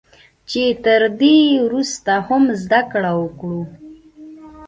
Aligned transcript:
چې 0.49 0.63
تر 0.83 1.01
دې 1.21 1.37
ورسته 1.65 2.13
هم 2.27 2.43
زده 2.61 2.81
کړه 2.91 3.11
وکړو 3.21 3.61